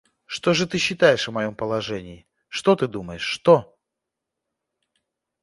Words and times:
Что 0.25 0.55
же 0.55 0.65
ты 0.67 0.79
считаешь 0.79 1.27
о 1.27 1.31
моем 1.31 1.53
положении, 1.53 2.25
что 2.49 2.75
ты 2.75 2.87
думаешь, 2.87 3.21
что? 3.21 3.77